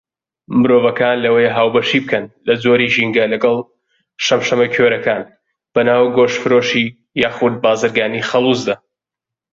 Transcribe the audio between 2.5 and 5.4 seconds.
جۆری ژینگە لەگەڵ شەمشەمەکوێرەکان